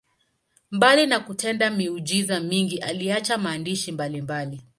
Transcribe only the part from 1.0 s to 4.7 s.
na kutenda miujiza mingi, aliacha maandishi mbalimbali.